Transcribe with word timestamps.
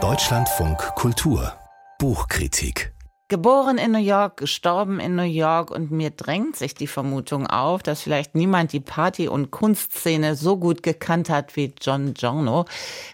Deutschlandfunk 0.00 0.78
Kultur 0.94 1.52
Buchkritik 1.98 2.92
Geboren 3.26 3.76
in 3.76 3.90
New 3.90 3.98
York, 3.98 4.36
gestorben 4.36 5.00
in 5.00 5.16
New 5.16 5.22
York 5.22 5.72
und 5.72 5.90
mir 5.90 6.10
drängt 6.10 6.54
sich 6.54 6.74
die 6.74 6.86
Vermutung 6.86 7.48
auf, 7.48 7.82
dass 7.82 8.02
vielleicht 8.02 8.36
niemand 8.36 8.72
die 8.72 8.80
Party- 8.80 9.26
und 9.26 9.50
Kunstszene 9.50 10.36
so 10.36 10.56
gut 10.56 10.84
gekannt 10.84 11.28
hat 11.28 11.56
wie 11.56 11.74
John 11.80 12.14
Giorno. 12.14 12.66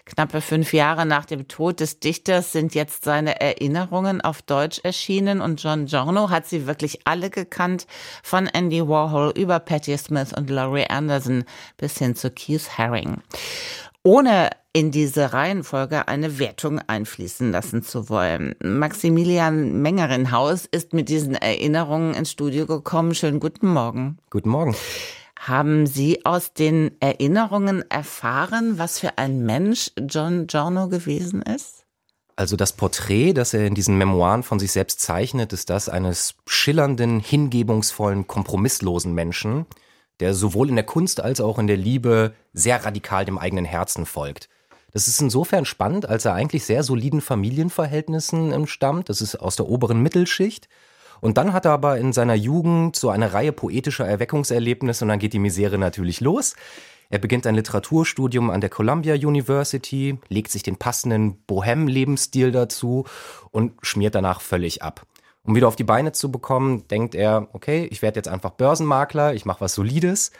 Knappe 0.05 0.39
fünf 0.39 0.71
Jahre 0.71 1.07
nach 1.07 1.25
dem 1.25 1.47
Tod 1.47 1.79
des 1.79 1.99
Dichters 1.99 2.51
sind 2.51 2.75
jetzt 2.75 3.03
seine 3.03 3.41
Erinnerungen 3.41 4.21
auf 4.21 4.43
Deutsch 4.43 4.79
erschienen 4.83 5.41
und 5.41 5.61
John 5.63 5.87
Giorno 5.87 6.29
hat 6.29 6.45
sie 6.45 6.67
wirklich 6.67 6.99
alle 7.05 7.31
gekannt, 7.31 7.87
von 8.21 8.45
Andy 8.45 8.87
Warhol 8.87 9.33
über 9.35 9.59
Patti 9.59 9.97
Smith 9.97 10.31
und 10.31 10.49
Laurie 10.49 10.87
Anderson 10.87 11.43
bis 11.75 11.97
hin 11.97 12.15
zu 12.15 12.29
Keith 12.29 12.77
Haring. 12.77 13.21
Ohne 14.05 14.51
in 14.71 14.91
diese 14.91 15.33
Reihenfolge 15.33 16.07
eine 16.07 16.37
Wertung 16.37 16.79
einfließen 16.79 17.51
lassen 17.51 17.81
zu 17.81 18.07
wollen. 18.07 18.53
Maximilian 18.63 19.81
Mengerenhaus 19.81 20.67
ist 20.67 20.93
mit 20.93 21.09
diesen 21.09 21.33
Erinnerungen 21.33 22.13
ins 22.13 22.29
Studio 22.29 22.67
gekommen. 22.67 23.15
Schönen 23.15 23.39
guten 23.39 23.67
Morgen. 23.67 24.19
Guten 24.29 24.49
Morgen. 24.49 24.75
Haben 25.39 25.87
Sie 25.87 26.23
aus 26.23 26.53
den 26.53 26.91
Erinnerungen 26.99 27.83
erfahren, 27.89 28.77
was 28.77 28.99
für 28.99 29.17
ein 29.17 29.43
Mensch 29.43 29.89
John 30.07 30.45
Giorno 30.45 30.87
gewesen 30.87 31.41
ist? 31.41 31.85
Also 32.35 32.55
das 32.55 32.73
Porträt, 32.73 33.33
das 33.33 33.55
er 33.55 33.65
in 33.65 33.73
diesen 33.73 33.97
Memoiren 33.97 34.43
von 34.43 34.59
sich 34.59 34.71
selbst 34.71 35.01
zeichnet, 35.01 35.51
ist 35.51 35.71
das 35.71 35.89
eines 35.89 36.35
schillernden, 36.45 37.21
hingebungsvollen, 37.21 38.27
kompromisslosen 38.27 39.15
Menschen, 39.15 39.65
der 40.19 40.33
sowohl 40.33 40.69
in 40.69 40.75
der 40.75 40.85
Kunst 40.85 41.21
als 41.21 41.41
auch 41.41 41.59
in 41.59 41.67
der 41.67 41.77
Liebe 41.77 42.33
sehr 42.53 42.83
radikal 42.83 43.25
dem 43.25 43.37
eigenen 43.37 43.65
Herzen 43.65 44.05
folgt. 44.05 44.49
Das 44.91 45.09
ist 45.09 45.19
insofern 45.21 45.65
spannend, 45.65 46.07
als 46.07 46.23
er 46.23 46.33
eigentlich 46.33 46.63
sehr 46.63 46.81
soliden 46.81 47.19
Familienverhältnissen 47.19 48.65
stammt. 48.67 49.09
Das 49.09 49.19
ist 49.19 49.35
aus 49.35 49.57
der 49.57 49.67
oberen 49.67 50.01
Mittelschicht. 50.01 50.69
Und 51.19 51.37
dann 51.37 51.51
hat 51.51 51.65
er 51.65 51.71
aber 51.71 51.97
in 51.97 52.13
seiner 52.13 52.35
Jugend 52.35 52.95
so 52.95 53.09
eine 53.09 53.33
Reihe 53.33 53.51
poetischer 53.51 54.07
Erweckungserlebnisse 54.07 55.03
und 55.03 55.09
dann 55.09 55.19
geht 55.19 55.33
die 55.33 55.39
Misere 55.39 55.77
natürlich 55.77 56.21
los. 56.21 56.55
Er 57.09 57.19
beginnt 57.19 57.45
ein 57.45 57.55
Literaturstudium 57.55 58.49
an 58.49 58.61
der 58.61 58.69
Columbia 58.69 59.15
University, 59.15 60.17
legt 60.29 60.51
sich 60.51 60.63
den 60.63 60.77
passenden 60.77 61.37
Bohem-Lebensstil 61.45 62.51
dazu 62.51 63.05
und 63.51 63.73
schmiert 63.81 64.15
danach 64.15 64.41
völlig 64.41 64.81
ab. 64.81 65.05
Um 65.45 65.55
wieder 65.55 65.67
auf 65.67 65.75
die 65.75 65.83
Beine 65.83 66.11
zu 66.11 66.31
bekommen, 66.31 66.87
denkt 66.87 67.15
er, 67.15 67.47
okay, 67.53 67.87
ich 67.91 68.01
werde 68.01 68.17
jetzt 68.17 68.27
einfach 68.27 68.51
Börsenmakler, 68.51 69.33
ich 69.35 69.45
mache 69.45 69.61
was 69.61 69.75
Solides. 69.75 70.31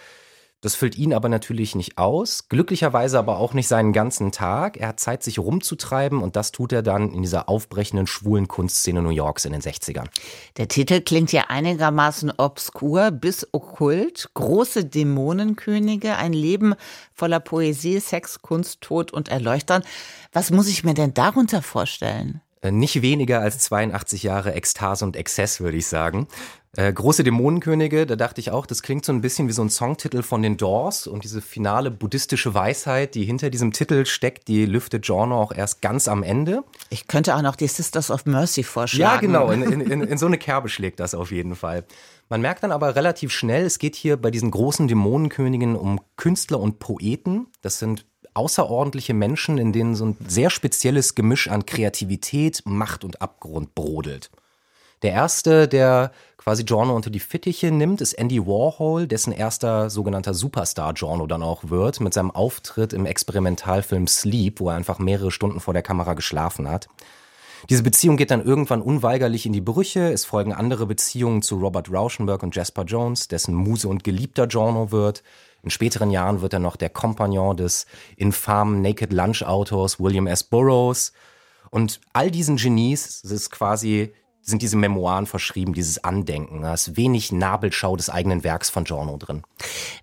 Das 0.61 0.73
füllt 0.73 0.97
ihn 0.97 1.13
aber 1.13 1.29
natürlich 1.29 1.75
nicht 1.75 1.99
aus, 1.99 2.49
glücklicherweise 2.49 3.19
aber 3.19 3.37
auch 3.37 3.53
nicht 3.53 3.67
seinen 3.67 3.93
ganzen 3.93 4.31
Tag. 4.31 4.77
Er 4.77 4.87
hat 4.87 4.99
Zeit, 4.99 5.21
sich 5.21 5.37
rumzutreiben 5.37 6.23
und 6.23 6.35
das 6.35 6.51
tut 6.51 6.73
er 6.73 6.81
dann 6.81 7.11
in 7.11 7.21
dieser 7.21 7.49
aufbrechenden 7.49 8.07
schwulen 8.07 8.47
Kunstszene 8.47 9.03
New 9.03 9.09
Yorks 9.09 9.45
in 9.45 9.51
den 9.51 9.61
60ern. 9.61 10.07
Der 10.57 10.67
Titel 10.67 11.01
klingt 11.01 11.31
ja 11.31 11.43
einigermaßen 11.49 12.33
obskur 12.37 13.11
bis 13.11 13.47
okkult. 13.51 14.31
Große 14.33 14.85
Dämonenkönige, 14.85 16.15
ein 16.15 16.33
Leben 16.33 16.73
voller 17.13 17.39
Poesie, 17.39 17.99
Sex, 17.99 18.41
Kunst, 18.41 18.81
Tod 18.81 19.13
und 19.13 19.29
Erleuchtern. 19.29 19.83
Was 20.31 20.49
muss 20.49 20.67
ich 20.67 20.83
mir 20.83 20.95
denn 20.95 21.13
darunter 21.13 21.61
vorstellen? 21.61 22.41
Äh, 22.61 22.71
nicht 22.71 23.01
weniger 23.01 23.41
als 23.41 23.59
82 23.59 24.23
Jahre 24.23 24.53
Ekstase 24.53 25.05
und 25.05 25.15
Exzess, 25.15 25.59
würde 25.59 25.77
ich 25.77 25.87
sagen. 25.87 26.27
Äh, 26.77 26.91
große 26.91 27.23
Dämonenkönige, 27.23 28.05
da 28.05 28.17
dachte 28.17 28.41
ich 28.41 28.51
auch, 28.51 28.65
das 28.65 28.81
klingt 28.81 29.05
so 29.05 29.13
ein 29.13 29.21
bisschen 29.21 29.47
wie 29.47 29.53
so 29.53 29.61
ein 29.61 29.69
Songtitel 29.69 30.23
von 30.23 30.41
den 30.41 30.57
Doors 30.57 31.07
und 31.07 31.23
diese 31.23 31.41
finale 31.41 31.89
buddhistische 31.89 32.53
Weisheit, 32.53 33.15
die 33.15 33.23
hinter 33.23 33.49
diesem 33.49 33.71
Titel 33.71 34.05
steckt, 34.05 34.49
die 34.49 34.65
lüftet 34.65 35.05
Giorno 35.05 35.39
auch 35.39 35.53
erst 35.53 35.81
ganz 35.81 36.09
am 36.09 36.21
Ende. 36.21 36.63
Ich 36.89 37.07
könnte 37.07 37.35
auch 37.35 37.41
noch 37.41 37.55
die 37.55 37.67
Sisters 37.67 38.11
of 38.11 38.25
Mercy 38.25 38.63
vorschlagen. 38.63 39.13
Ja, 39.13 39.19
genau, 39.21 39.51
in, 39.51 39.61
in, 39.63 39.81
in, 39.81 40.01
in 40.01 40.17
so 40.17 40.25
eine 40.25 40.37
Kerbe 40.37 40.67
schlägt 40.67 40.99
das 40.99 41.15
auf 41.15 41.31
jeden 41.31 41.55
Fall. 41.55 41.85
Man 42.27 42.41
merkt 42.41 42.63
dann 42.63 42.73
aber 42.73 42.95
relativ 42.95 43.31
schnell, 43.31 43.65
es 43.65 43.79
geht 43.79 43.95
hier 43.95 44.17
bei 44.17 44.29
diesen 44.29 44.51
großen 44.51 44.89
Dämonenkönigen 44.89 45.77
um 45.77 46.01
Künstler 46.17 46.59
und 46.59 46.79
Poeten. 46.79 47.47
Das 47.61 47.79
sind 47.79 48.05
außerordentliche 48.35 49.13
Menschen, 49.13 49.57
in 49.57 49.73
denen 49.73 49.95
so 49.95 50.05
ein 50.05 50.17
sehr 50.27 50.49
spezielles 50.49 51.15
Gemisch 51.15 51.49
an 51.49 51.65
Kreativität, 51.65 52.61
Macht 52.65 53.03
und 53.03 53.21
Abgrund 53.21 53.73
brodelt. 53.75 54.29
Der 55.01 55.11
erste, 55.11 55.67
der 55.67 56.11
quasi 56.37 56.63
Giorno 56.63 56.95
unter 56.95 57.09
die 57.09 57.19
Fittiche 57.19 57.71
nimmt, 57.71 58.01
ist 58.01 58.13
Andy 58.13 58.45
Warhol, 58.45 59.07
dessen 59.07 59.33
erster 59.33 59.89
sogenannter 59.89 60.33
Superstar 60.33 60.93
Giorno 60.93 61.27
dann 61.27 61.43
auch 61.43 61.69
wird, 61.69 61.99
mit 61.99 62.13
seinem 62.13 62.31
Auftritt 62.31 62.93
im 62.93 63.05
Experimentalfilm 63.05 64.07
Sleep, 64.07 64.59
wo 64.59 64.69
er 64.69 64.75
einfach 64.75 64.99
mehrere 64.99 65.31
Stunden 65.31 65.59
vor 65.59 65.73
der 65.73 65.83
Kamera 65.83 66.13
geschlafen 66.13 66.69
hat. 66.69 66.87
Diese 67.69 67.81
Beziehung 67.81 68.15
geht 68.15 68.29
dann 68.29 68.45
irgendwann 68.45 68.81
unweigerlich 68.81 69.47
in 69.47 69.53
die 69.53 69.61
Brüche. 69.61 70.11
Es 70.11 70.23
folgen 70.23 70.53
andere 70.53 70.85
Beziehungen 70.85 71.41
zu 71.41 71.57
Robert 71.57 71.91
Rauschenberg 71.91 72.43
und 72.43 72.55
Jasper 72.55 72.83
Jones, 72.83 73.27
dessen 73.27 73.55
Muse 73.55 73.87
und 73.87 74.03
geliebter 74.03 74.45
Giorno 74.45 74.91
wird. 74.91 75.23
In 75.63 75.71
späteren 75.71 76.11
Jahren 76.11 76.41
wird 76.41 76.53
er 76.53 76.59
noch 76.59 76.75
der 76.75 76.91
Kompagnon 76.91 77.57
des 77.57 77.87
infamen 78.17 78.83
Naked 78.83 79.11
Lunch 79.11 79.41
Autors 79.41 79.99
William 79.99 80.27
S. 80.27 80.43
Burroughs. 80.43 81.11
Und 81.71 82.01
all 82.13 82.29
diesen 82.29 82.57
Genies 82.57 83.23
ist 83.23 83.49
quasi 83.49 84.13
sind 84.45 84.61
diese 84.61 84.77
Memoiren 84.77 85.25
verschrieben, 85.25 85.73
dieses 85.73 86.03
Andenken. 86.03 86.61
Da 86.61 86.73
ist 86.73 86.95
wenig 86.95 87.31
Nabelschau 87.31 87.95
des 87.95 88.09
eigenen 88.09 88.43
Werks 88.43 88.69
von 88.69 88.83
Giorno 88.83 89.17
drin. 89.17 89.41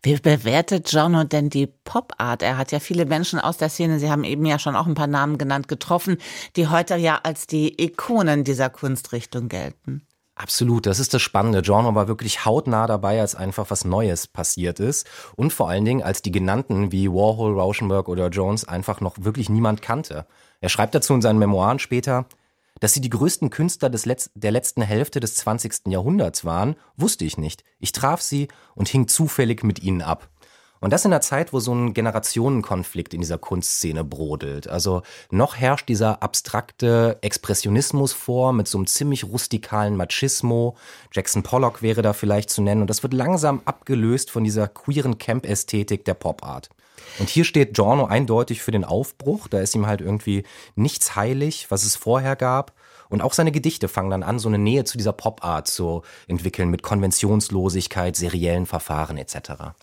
Wie 0.03 0.17
bewertet 0.17 0.87
Giorno 0.87 1.25
denn 1.25 1.49
die 1.49 1.69
Pop-Art? 1.69 2.43
Er 2.43 2.59
hat 2.59 2.73
ja 2.73 2.81
viele 2.81 3.07
Menschen 3.07 3.39
aus 3.39 3.57
der 3.57 3.69
Szene, 3.69 4.01
Sie 4.01 4.11
haben 4.11 4.25
eben 4.25 4.45
ja 4.45 4.59
schon 4.59 4.75
auch 4.75 4.87
ein 4.87 4.95
paar 4.95 5.07
Namen 5.07 5.39
genannt, 5.39 5.69
getroffen, 5.69 6.19
die 6.57 6.67
heute 6.67 6.97
ja 6.97 7.21
als 7.23 7.47
die 7.47 7.83
Ikonen 7.83 8.43
dieser 8.43 8.69
Kunstrichtung 8.69 9.49
gelten. 9.49 10.07
Absolut, 10.35 10.87
das 10.87 10.99
ist 10.99 11.15
das 11.15 11.23
Spannende. 11.23 11.63
Giorno 11.63 11.95
war 11.95 12.09
wirklich 12.09 12.45
hautnah 12.45 12.87
dabei, 12.87 13.21
als 13.21 13.35
einfach 13.35 13.71
was 13.71 13.85
Neues 13.85 14.27
passiert 14.27 14.81
ist. 14.81 15.07
Und 15.37 15.53
vor 15.53 15.69
allen 15.69 15.85
Dingen, 15.85 16.03
als 16.03 16.23
die 16.23 16.33
genannten 16.33 16.91
wie 16.91 17.09
Warhol, 17.09 17.59
Rauschenberg 17.59 18.09
oder 18.09 18.29
Jones 18.29 18.67
einfach 18.67 19.01
noch 19.01 19.17
wirklich 19.21 19.51
niemand 19.51 19.83
kannte. 19.83 20.27
Er 20.61 20.69
schreibt 20.69 20.95
dazu 20.95 21.15
in 21.15 21.23
seinen 21.23 21.39
Memoiren 21.39 21.79
später, 21.79 22.27
dass 22.83 22.93
sie 22.93 23.01
die 23.01 23.11
größten 23.11 23.51
Künstler 23.51 23.91
des 23.91 24.07
Letz 24.07 24.33
der 24.35 24.51
letzten 24.51 24.83
Hälfte 24.83 25.21
des 25.21 25.37
20. 25.37 25.87
Jahrhunderts 25.87 26.45
waren, 26.45 26.75
wusste 26.97 27.25
ich 27.25 27.39
nicht. 27.39 27.63
Ich 27.79 27.93
traf 27.93 28.21
sie 28.21 28.49
und 28.75 28.89
hing 28.89 29.07
zufällig 29.07 29.63
mit 29.63 29.85
ihnen 29.85 30.03
ab. 30.03 30.29
Und 30.81 30.93
das 30.93 31.05
in 31.05 31.13
einer 31.13 31.21
Zeit, 31.21 31.53
wo 31.53 31.61
so 31.61 31.73
ein 31.73 31.95
Generationenkonflikt 31.95 33.15
in 33.15 33.21
dieser 33.21 33.39
Kunstszene 33.39 34.03
brodelt. 34.03 34.67
Also 34.67 35.03
noch 35.31 35.55
herrscht 35.55 35.89
dieser 35.89 36.25
abstrakte 36.25 37.19
Expressionismus 37.21 38.13
vor 38.13 38.53
mit 38.53 38.67
so 38.67 38.79
einem 38.79 38.89
ziemlich 38.89 39.23
rustikalen 39.23 39.95
Machismo. 39.95 40.77
Jackson 41.13 41.45
Pollock 41.45 41.83
wäre 41.83 42.03
da 42.03 42.13
vielleicht 42.13 42.51
zu 42.51 42.63
nennen. 42.63 42.81
Und 42.81 42.91
das 42.91 43.05
wird 43.05 43.15
langsam 43.15 43.63
abgelöst 43.65 44.33
von 44.33 44.43
dieser 44.43 44.67
queeren 44.67 45.19
Camp-Ästhetik 45.19 46.05
der 46.05 46.15
Pop-Art. 46.15 46.69
Und 47.19 47.29
hier 47.29 47.45
steht 47.45 47.75
Giorno 47.75 48.07
eindeutig 48.07 48.63
für 48.63 48.71
den 48.71 48.85
Aufbruch. 48.85 49.49
Da 49.49 49.61
ist 49.61 49.75
ihm 49.75 49.87
halt 49.87 50.01
irgendwie 50.01 50.45
nichts 50.75 51.17
heilig, 51.17 51.67
was 51.71 51.85
es 51.85 51.97
vorher 51.97 52.37
gab. 52.37 52.73
Und 53.09 53.21
auch 53.21 53.35
seine 53.35 53.53
Gedichte 53.53 53.89
fangen 53.89 54.11
dann 54.11 54.23
an, 54.23 54.39
so 54.39 54.49
eine 54.49 54.59
Nähe 54.59 54.85
zu 54.85 54.97
dieser 54.97 55.13
Pop-Art 55.13 55.69
zu 55.69 56.01
entwickeln 56.29 56.71
mit 56.71 56.83
Konventionslosigkeit, 56.83 58.17
seriellen 58.17 58.65
Verfahren 58.65 59.19
etc. 59.19 59.75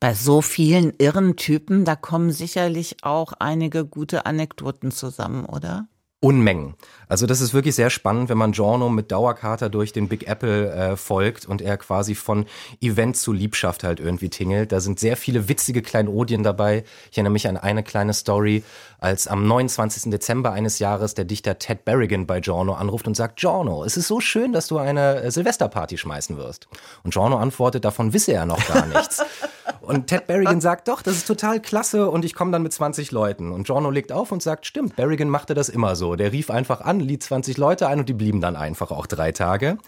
Bei 0.00 0.12
so 0.12 0.42
vielen 0.42 0.92
irren 0.98 1.36
Typen, 1.36 1.86
da 1.86 1.96
kommen 1.96 2.30
sicherlich 2.30 2.96
auch 3.02 3.32
einige 3.38 3.86
gute 3.86 4.26
Anekdoten 4.26 4.90
zusammen, 4.90 5.46
oder? 5.46 5.88
Unmengen. 6.24 6.74
Also 7.06 7.26
das 7.26 7.42
ist 7.42 7.52
wirklich 7.52 7.74
sehr 7.74 7.90
spannend, 7.90 8.30
wenn 8.30 8.38
man 8.38 8.52
Giorno 8.52 8.88
mit 8.88 9.12
Dauerkater 9.12 9.68
durch 9.68 9.92
den 9.92 10.08
Big 10.08 10.26
Apple 10.26 10.72
äh, 10.72 10.96
folgt 10.96 11.44
und 11.44 11.60
er 11.60 11.76
quasi 11.76 12.14
von 12.14 12.46
Event 12.80 13.18
zu 13.18 13.34
Liebschaft 13.34 13.84
halt 13.84 14.00
irgendwie 14.00 14.30
tingelt. 14.30 14.72
Da 14.72 14.80
sind 14.80 14.98
sehr 14.98 15.18
viele 15.18 15.50
witzige 15.50 15.82
Kleinodien 15.82 16.42
dabei. 16.42 16.84
Ich 17.10 17.18
erinnere 17.18 17.34
mich 17.34 17.46
an 17.46 17.58
eine 17.58 17.82
kleine 17.82 18.14
Story, 18.14 18.64
als 19.00 19.28
am 19.28 19.46
29. 19.46 20.10
Dezember 20.10 20.52
eines 20.52 20.78
Jahres 20.78 21.12
der 21.12 21.26
Dichter 21.26 21.58
Ted 21.58 21.84
Berrigan 21.84 22.26
bei 22.26 22.40
Giorno 22.40 22.72
anruft 22.72 23.06
und 23.06 23.14
sagt, 23.14 23.36
Giorno, 23.36 23.84
es 23.84 23.98
ist 23.98 24.08
so 24.08 24.20
schön, 24.20 24.54
dass 24.54 24.66
du 24.66 24.78
eine 24.78 25.20
äh, 25.20 25.30
Silvesterparty 25.30 25.98
schmeißen 25.98 26.38
wirst. 26.38 26.68
Und 27.02 27.12
Giorno 27.12 27.36
antwortet, 27.36 27.84
davon 27.84 28.14
wisse 28.14 28.32
er 28.32 28.46
noch 28.46 28.66
gar 28.66 28.86
nichts. 28.86 29.22
Und 29.84 30.06
Ted 30.08 30.26
Berrigan 30.26 30.60
sagt, 30.62 30.88
doch, 30.88 31.02
das 31.02 31.16
ist 31.16 31.26
total 31.26 31.60
klasse 31.60 32.10
und 32.10 32.24
ich 32.24 32.34
komme 32.34 32.50
dann 32.50 32.62
mit 32.62 32.72
20 32.72 33.12
Leuten. 33.12 33.52
Und 33.52 33.66
Giorno 33.66 33.90
legt 33.90 34.12
auf 34.12 34.32
und 34.32 34.42
sagt, 34.42 34.66
stimmt, 34.66 34.96
Berrigan 34.96 35.28
machte 35.28 35.54
das 35.54 35.68
immer 35.68 35.96
so. 35.96 36.16
Der 36.16 36.32
rief 36.32 36.50
einfach 36.50 36.80
an, 36.80 37.00
liet 37.00 37.22
20 37.22 37.56
Leute 37.56 37.88
ein 37.88 38.00
und 38.00 38.08
die 38.08 38.14
blieben 38.14 38.40
dann 38.40 38.56
einfach 38.56 38.90
auch 38.90 39.06
drei 39.06 39.32
Tage. 39.32 39.78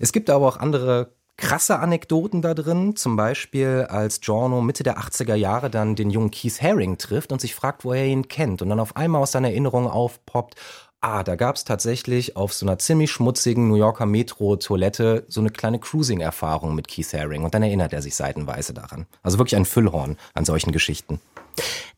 Es 0.00 0.12
gibt 0.12 0.30
aber 0.30 0.46
auch 0.46 0.56
andere 0.56 1.12
krasse 1.36 1.78
Anekdoten 1.78 2.42
da 2.42 2.54
drin. 2.54 2.96
Zum 2.96 3.16
Beispiel, 3.16 3.86
als 3.88 4.20
Giorno 4.20 4.60
Mitte 4.60 4.82
der 4.82 4.98
80er 4.98 5.34
Jahre 5.34 5.70
dann 5.70 5.96
den 5.96 6.10
jungen 6.10 6.30
Keith 6.30 6.60
Haring 6.62 6.98
trifft 6.98 7.32
und 7.32 7.40
sich 7.40 7.54
fragt, 7.54 7.84
wo 7.84 7.92
er 7.92 8.06
ihn 8.06 8.28
kennt. 8.28 8.62
Und 8.62 8.68
dann 8.68 8.80
auf 8.80 8.96
einmal 8.96 9.22
aus 9.22 9.32
seiner 9.32 9.48
Erinnerung 9.48 9.88
aufpoppt, 9.88 10.54
ah, 11.04 11.22
da 11.22 11.36
gab 11.36 11.56
es 11.56 11.64
tatsächlich 11.64 12.34
auf 12.34 12.54
so 12.54 12.64
einer 12.64 12.78
ziemlich 12.78 13.12
schmutzigen 13.12 13.68
New 13.68 13.74
Yorker 13.74 14.06
Metro-Toilette 14.06 15.24
so 15.28 15.40
eine 15.40 15.50
kleine 15.50 15.78
Cruising-Erfahrung 15.78 16.74
mit 16.74 16.88
Keith 16.88 17.12
Haring. 17.12 17.44
Und 17.44 17.54
dann 17.54 17.62
erinnert 17.62 17.92
er 17.92 18.00
sich 18.00 18.14
seitenweise 18.14 18.72
daran. 18.72 19.06
Also 19.22 19.38
wirklich 19.38 19.56
ein 19.56 19.66
Füllhorn 19.66 20.16
an 20.32 20.46
solchen 20.46 20.72
Geschichten. 20.72 21.20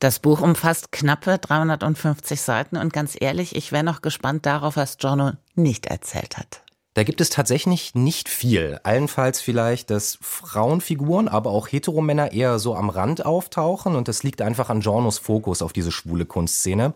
Das 0.00 0.18
Buch 0.18 0.40
umfasst 0.40 0.90
knappe 0.90 1.38
350 1.38 2.40
Seiten 2.40 2.76
und 2.76 2.92
ganz 2.92 3.16
ehrlich, 3.18 3.54
ich 3.54 3.70
wäre 3.70 3.84
noch 3.84 4.02
gespannt 4.02 4.44
darauf, 4.44 4.76
was 4.76 4.98
Giorno 4.98 5.32
nicht 5.54 5.86
erzählt 5.86 6.36
hat. 6.36 6.62
Da 6.94 7.04
gibt 7.04 7.20
es 7.20 7.30
tatsächlich 7.30 7.94
nicht 7.94 8.28
viel. 8.28 8.80
Allenfalls 8.82 9.40
vielleicht, 9.40 9.90
dass 9.90 10.18
Frauenfiguren, 10.20 11.28
aber 11.28 11.50
auch 11.50 11.68
Heteromänner 11.68 12.32
eher 12.32 12.58
so 12.58 12.74
am 12.74 12.90
Rand 12.90 13.24
auftauchen 13.24 13.94
und 13.94 14.08
das 14.08 14.24
liegt 14.24 14.42
einfach 14.42 14.68
an 14.68 14.80
Giornos 14.80 15.18
Fokus 15.18 15.62
auf 15.62 15.72
diese 15.72 15.92
schwule 15.92 16.26
Kunstszene. 16.26 16.92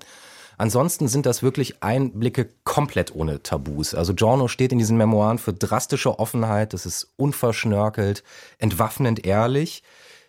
Ansonsten 0.61 1.09
sind 1.09 1.25
das 1.25 1.43
wirklich 1.43 1.83
Einblicke 1.83 2.51
komplett 2.65 3.15
ohne 3.15 3.43
Tabus. 3.43 3.95
Also 3.95 4.13
Giorno 4.13 4.47
steht 4.47 4.73
in 4.73 4.79
diesen 4.79 4.99
Memoiren 4.99 5.39
für 5.39 5.55
drastische 5.55 6.19
Offenheit, 6.19 6.75
das 6.75 6.85
ist 6.85 7.15
unverschnörkelt, 7.17 8.23
entwaffnend 8.59 9.25
ehrlich 9.25 9.83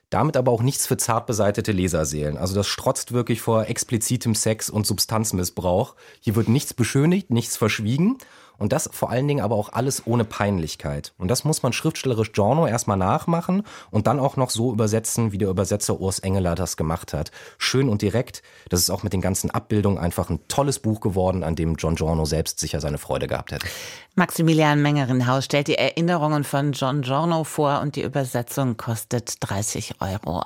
damit 0.09 0.35
aber 0.35 0.51
auch 0.51 0.61
nichts 0.61 0.87
für 0.87 0.97
zart 0.97 1.25
beseitete 1.25 1.71
Leserseelen. 1.71 2.37
Also 2.37 2.53
das 2.53 2.67
strotzt 2.67 3.13
wirklich 3.13 3.39
vor 3.39 3.67
explizitem 3.67 4.35
Sex 4.35 4.69
und 4.69 4.85
Substanzmissbrauch. 4.85 5.95
Hier 6.19 6.35
wird 6.35 6.49
nichts 6.49 6.73
beschönigt, 6.73 7.29
nichts 7.29 7.55
verschwiegen 7.55 8.17
und 8.61 8.71
das 8.73 8.89
vor 8.93 9.09
allen 9.09 9.27
Dingen 9.27 9.43
aber 9.43 9.55
auch 9.55 9.73
alles 9.73 10.05
ohne 10.05 10.23
Peinlichkeit. 10.23 11.13
Und 11.17 11.29
das 11.29 11.43
muss 11.43 11.63
man 11.63 11.73
schriftstellerisch 11.73 12.31
Giorno 12.31 12.67
erstmal 12.67 12.95
nachmachen 12.95 13.63
und 13.89 14.05
dann 14.05 14.19
auch 14.19 14.37
noch 14.37 14.51
so 14.51 14.71
übersetzen, 14.71 15.31
wie 15.31 15.39
der 15.39 15.49
Übersetzer 15.49 15.99
Urs 15.99 16.19
Engeler 16.19 16.53
das 16.53 16.77
gemacht 16.77 17.13
hat. 17.13 17.31
Schön 17.57 17.89
und 17.89 18.03
direkt. 18.03 18.43
Das 18.69 18.79
ist 18.79 18.91
auch 18.91 19.01
mit 19.01 19.13
den 19.13 19.21
ganzen 19.21 19.49
Abbildungen 19.49 19.97
einfach 19.97 20.29
ein 20.29 20.47
tolles 20.47 20.79
Buch 20.79 21.01
geworden, 21.01 21.43
an 21.43 21.55
dem 21.55 21.75
John 21.75 21.95
Giorno 21.95 22.25
selbst 22.25 22.59
sicher 22.59 22.79
seine 22.79 22.99
Freude 22.99 23.27
gehabt 23.27 23.51
hätte. 23.51 23.67
Maximilian 24.15 24.81
Mengerinhaus 24.81 25.45
stellt 25.45 25.67
die 25.67 25.77
Erinnerungen 25.77 26.43
von 26.43 26.73
John 26.73 27.01
Giorno 27.01 27.43
vor 27.43 27.81
und 27.81 27.95
die 27.95 28.03
Übersetzung 28.03 28.77
kostet 28.77 29.37
30 29.39 29.95
Euro. 30.01 30.43